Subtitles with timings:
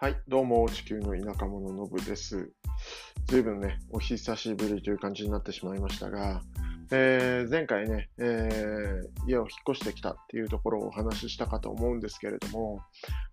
[0.00, 2.50] はい、どうも、地球の田舎者のぶです。
[3.26, 6.40] ずいぶんね、お久しぶりという感じになってしまいましたが、
[6.90, 12.80] えー前回ね、えー家を引っ越してきたっていうところをお話ししたかと思うんですけれども、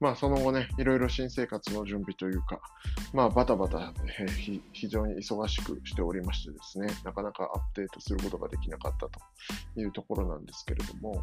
[0.00, 2.58] まあ、その後ね、いろいろ新生活の準備というか、
[3.12, 9.20] まあ、バタバタ、えー非常に忙しくしておりましてですね、なかなかアップデートすることができなかったと
[9.76, 11.22] いうところなんですけれども、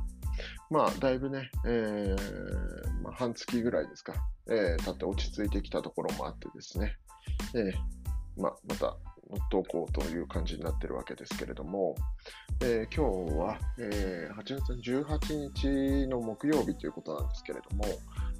[0.70, 4.14] まあ、だいぶね、えーまあ、半月ぐらいですか、
[4.48, 6.98] えー経って落ち着いてきたところもあってですね、
[7.56, 8.98] えーまあ、また
[9.30, 11.96] 乗っておこうという感じになってるわけですけれども、
[12.62, 17.86] えー今日は、えー8月18日の木曜日ということなんですけれども、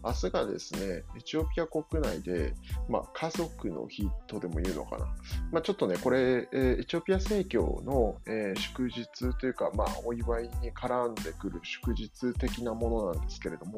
[0.04, 2.54] 明日がですね、エチオピア国内で、
[2.90, 5.06] まあ、家族の日とでも言うのかな。
[5.52, 9.08] まあ、ちょっとね、これ、えーエチオピア正教の、えー祝日
[9.40, 13.78] というか、まあ、お祝いに絡んでくる祝日的なものなんですけれども、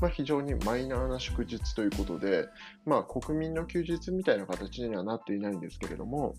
[0.00, 2.48] まあ、非常にマイナーな祝日ということで、
[2.84, 6.34] まあ、国民の休日みたいな形にはなっていないんですけれども、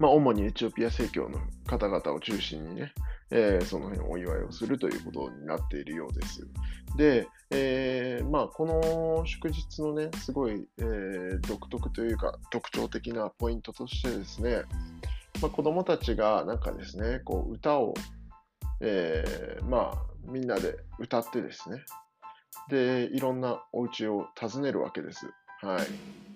[0.00, 2.92] まあ、主にエチオピア正教の方々を中心にね、
[3.30, 6.48] えーその辺お祝いをするということになっているようです。
[6.96, 14.62] で、えーまあ、この祝日のね、すごい、えー独特というか、特徴的なポイントとしてですね、
[15.42, 17.92] まあ、子供たちがなんかですね、こう歌を、
[18.80, 21.84] えーまあ、みんなで歌ってですね、
[22.70, 25.26] で、いろんなお家を訪ねるわけです。
[25.60, 26.29] はい。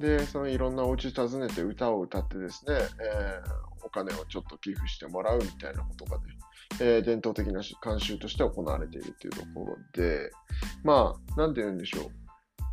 [0.00, 6.24] で、そのいろんなお家訪ねて歌を歌ってですね、えーお金をちょっと寄付してもらうみたいなことがね、
[6.80, 10.30] えー伝統的な慣習として行われているというところで、
[10.84, 12.10] まあ、なんて言うんでしょう。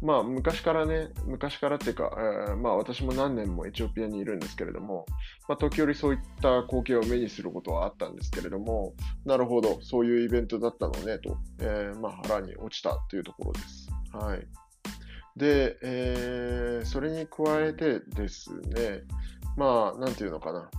[0.05, 2.11] まあ、昔からね、昔からっていうか、
[2.48, 5.05] えーまあ、私も何年もエチオピアにいるんですけれども、
[5.48, 8.94] まあ、時折そういった光景を目にすることはあったんですけれども、
[9.25, 13.89] なるほど、そういうイベントだったのね、と、えーまあ、腹に落ちたというところです。
[14.11, 14.48] はい。
[15.38, 19.02] で、えーそれに加えてですね、
[19.56, 20.70] まあ、なんていうのかな。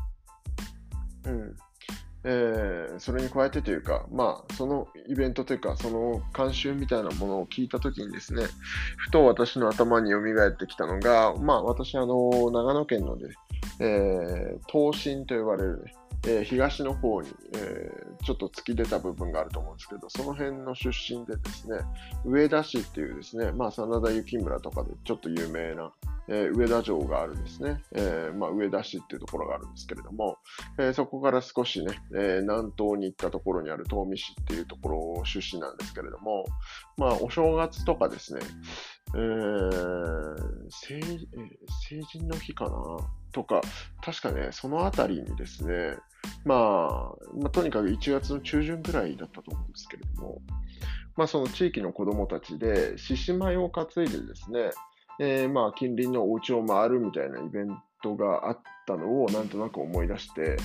[1.27, 1.56] うん。
[2.25, 8.44] えーそれに加えてというか、まあ、そのイベントというか、その慣習みたいなものを聞いたときにですね、
[8.97, 13.28] ふと私の頭に蘇ってきたのが、まあ、私、あの、長野県のね、
[13.81, 15.94] えー東進と呼ばれるね、
[16.27, 21.79] えー東の方に、えーちょっと突き出た部分があると思うんですけど、その辺の出身でですね、
[22.25, 25.93] 上田市っていうですね、まあ、真田幸村とかでちょっと有名な、
[26.28, 30.39] えー上田城があるんですね、えーまあ、上田市っていうところがあるんですけれども、
[30.78, 36.44] えーそこから少しね、え南東に行ったところにある東御市っていうところを出身なんですけれども、
[36.97, 38.41] まあ、お正月とかですね、
[39.15, 39.19] え
[40.71, 41.00] 成え
[41.88, 42.71] 成人の日かな？
[43.33, 43.61] とか、
[44.03, 45.97] 確かね、そのあたりにですね、
[46.44, 46.59] まあ、
[47.37, 50.41] まあ、とにかく1月の中旬ぐらいだったと思うんですけれども、
[51.17, 54.71] まあ、その地域の子どもたちで、獅子舞を担いでですね、
[55.21, 60.56] えーまあ、近隣のお家を回るみたいなイベントがあったのをなんとなく思い出して、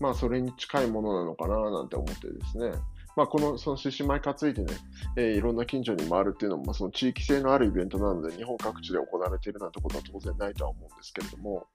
[0.00, 2.70] まあ、それに近いものなのかななんて思ってですね、
[3.16, 4.74] まあ、この、その獅子舞担いでね、
[5.16, 11.66] えーいろんな近所に回るっていうのも、まあ、その地域性のあるイベントなので、日本各地で行われているなんてことは当然ないとは思うんですけれども、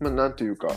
[0.00, 0.68] まあ、なんていうか、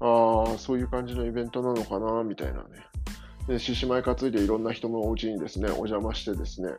[0.00, 3.58] ああ、そういう感じのイベントなのかな、みたいなね。
[3.58, 6.70] 獅子舞担いでいろんな人のお家にですね、お邪魔してですね、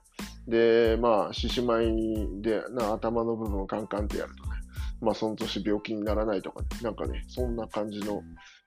[0.47, 4.50] で、まあ、獅子舞でな頭の部分をカンカンってやるとね、
[5.02, 8.24] まあ、その年病気にならないとかね、なんかね、そんな感じの、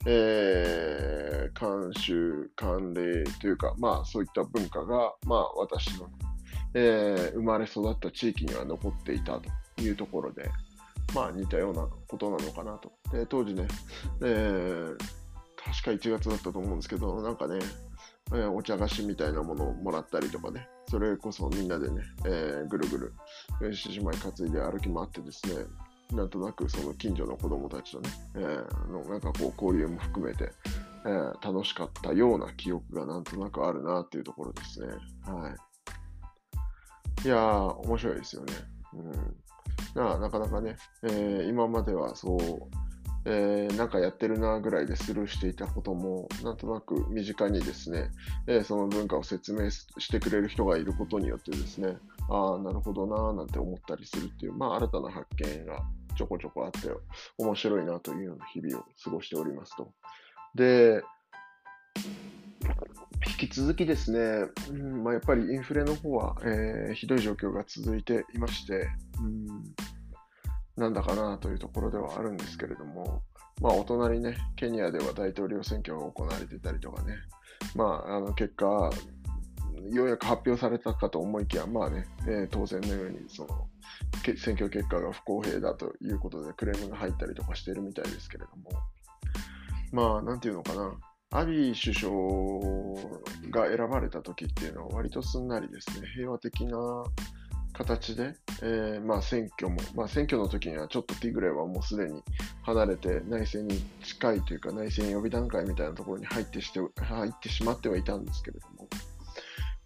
[0.06, 6.08] えー、慣習、慣例というか、まあ、そういった文化が、まあ、私の、
[6.74, 9.40] えー生まれ育った地域には残っていた
[9.76, 10.48] というところで、
[11.14, 12.92] まあ、似たようなことなのかなと。
[13.12, 13.66] で、当時ね、
[14.22, 14.96] えー
[15.64, 17.58] 確か1月だったと思うんですけど、なんかね、
[18.32, 23.12] えお茶菓子みたいなものをもらったりとかね、それこそみんなでね、えーぐるぐる、
[23.62, 25.64] え獅子舞担いで歩き回ってですね、
[26.12, 30.50] なんとなくその近所の子供たちとね、えーのなんかこう交流も含めて、
[31.04, 34.86] えー楽しかったような記憶がなんとなくあるなっていうところですね。
[35.26, 35.50] は
[37.24, 37.26] い。
[37.26, 38.52] いやー、面白いですよね。
[38.94, 39.36] うん。
[39.94, 42.40] ななかなかね、えー今まではそう、
[43.26, 48.10] えーなんかやってるなぐらいでスルーしていたことも、なんとなく身近にですね、
[48.46, 51.96] えーその文化を説明してくれる人がいることによってですね、
[52.28, 55.82] ああ、なるほどなーなんて思ったりするっていう、まあ、新たな発見が
[56.16, 56.90] ちょこちょこあって、
[57.38, 59.92] 面白いなというような日々を過ごしておりますと。
[60.54, 61.02] で、
[63.40, 68.88] 引き続きですね、うんまあ、やっぱりインフレの方は、えーひどい状況が続いていまして、
[69.20, 69.48] うん、
[70.76, 73.22] なんだかなというところではあるんですけれども、
[73.60, 77.14] まあ、お隣ね、ケニアでは大統領選挙が行われていたりとかね、
[77.74, 78.90] まあ、あの結果、
[79.92, 83.68] ようやく発表されたかと思いきや、まあね、えー、当然のようにその
[84.36, 88.70] 選挙結果が不公平だということでクレームが入ったりとかしているみたいですけれども、
[89.92, 90.92] まあ、なんていうのかな、
[91.30, 91.94] アビー首
[93.50, 96.78] 相が選ばれた時っていうのは割とすんなりですね、平和的な
[97.74, 102.22] 形で、えー、まあ選挙も、まあ選挙の時にはちょっとティグレはもうすでに
[102.62, 108.88] 離れて内戦に近いというか内戦予備段階みたいなところに入ってして入ってしまってはいたんですけれども、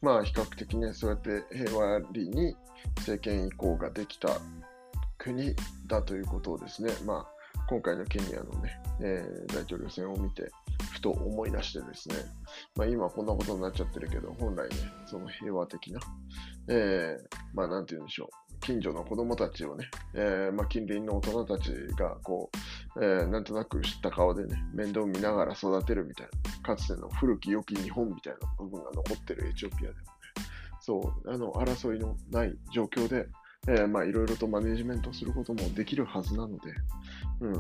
[0.02, 2.54] まあ比較的ね、そうやって平和裏に
[2.98, 4.38] 政権移行ができた
[5.16, 5.54] 国
[5.86, 7.38] だということをですね、まあ
[7.68, 10.50] 今回のケニアのね、えー、大統領選を見て、
[10.98, 12.16] ふと思い出してですね、
[12.76, 16.00] まあ、今こんなことになっちゃってるけど、本来ね、その平和的な、
[16.68, 22.50] えー、まあなんて言うんでしょう、近所の子供たちをね、えー、まあ、近隣の大人たちがこ
[22.96, 29.98] う、えー、なんとなく知った顔でね、面倒見ながら育てるみたいな、かつての古き良き日本みたいな部分が残ってるエチオピアでもね、
[30.80, 33.28] そう、あの、争いのない状況で、
[33.68, 36.74] えー、まあ、いろいろとマネジメントすることもできるはずなので、
[37.40, 37.52] うん、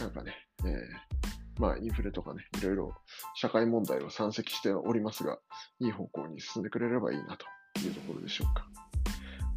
[0.00, 0.32] なんかね、
[0.64, 2.94] えー、まあ、インフレとかね、いろいろ
[3.36, 5.38] 社会問題を山積しておりますが、
[5.78, 7.46] いい方向に進んでくれればいいなと
[7.86, 8.66] いうところでしょうか。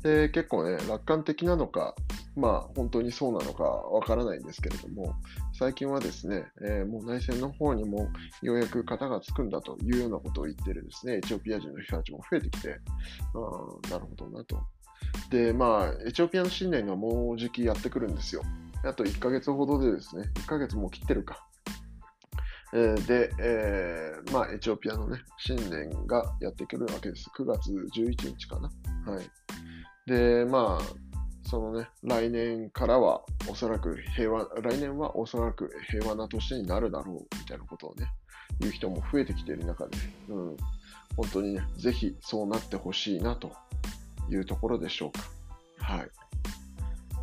[0.04, 1.96] で結構ね、楽観的なのか、
[2.36, 5.16] まあ本当にそうなのかわからないんですけれども、
[5.58, 8.12] 最近はですね、えー、もう内戦の方にも
[8.44, 12.80] ようやく型がつくんだというようなことを言ってるですね、エチオピア人の人たちも増えてきて、
[13.34, 14.62] あなるほどなと。
[15.32, 18.44] で、まあ、エチオピアの新年がもうじきやってくるんですよ。
[18.84, 21.48] あと1ヶ月ほどでですね、1ヶ月も切ってるか。
[22.78, 27.30] え、で、えー、まあ、エチオピアのね、新年がやってくるわけです。
[27.38, 28.70] 9月11日かな。
[29.10, 29.30] はい。
[30.06, 31.06] で、まあ、
[31.50, 38.12] そのね、来年からはおそらく平和、来年はおそらく平和な年になるだろうみたいなことをね、
[38.60, 39.98] 言う人も増えてきている中で、
[40.28, 40.58] うん、
[41.16, 43.54] 本当にね、ぜひそうなってほしいなと
[44.30, 45.22] いうところでしょうか。
[45.78, 46.10] はい。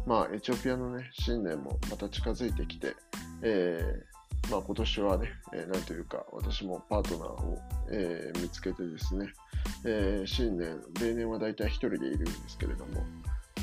[0.07, 2.97] まあ、エチオピアのね、新年もまた近づいてきて、
[3.43, 4.12] えー、
[4.51, 7.59] まあ今年はね、えー、なんというか、私もパートナーを、
[7.91, 9.27] えー、見つけてですね、
[9.85, 13.05] えー、新年、例年は大体1人でいるんですけれども、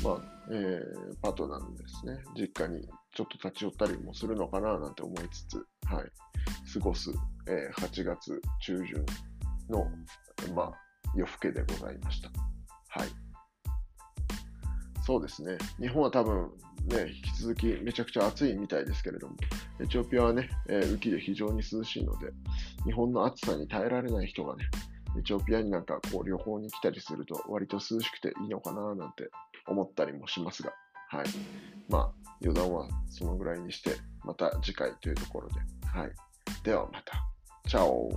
[0.02, 5.56] まあ、えー、パートナーのですね、実家にちょっと立ち寄ったりもするのかななんて思いつつ、
[5.86, 6.04] はい、
[6.72, 7.10] 過ごす、
[7.46, 9.04] えー、8月中旬
[9.68, 9.86] の、
[10.54, 10.72] まあ、
[11.14, 12.30] 夜更けでございました。
[12.88, 13.08] はい。
[15.04, 15.58] そうですね。
[15.80, 16.50] 日本は多分、
[16.86, 19.36] ね、引き続きめちゃくちゃ暑いみたいですけれども、
[19.80, 22.32] エチオピアはね、えー、雨季で非常に涼しいので、
[22.84, 24.64] 日本の暑さに耐えられない人がね、
[25.18, 29.30] エチオピアになんかこう旅行に来たりすると割と涼しくていいのかななんて
[29.66, 30.72] 思ったりもしますが、
[31.08, 31.26] はい。
[31.88, 32.10] まあ、
[32.42, 35.54] 余談はそのぐらいにして、また次回というところで、
[35.86, 36.12] はい。
[36.62, 37.24] ではまた。
[37.68, 38.10] チャオ